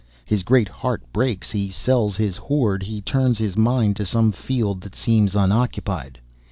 [0.25, 4.81] His great heart breaks, he sells his hoard, he turns his mind to some field
[4.81, 6.19] that seems unoccupied.